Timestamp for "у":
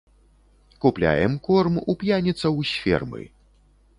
1.93-1.97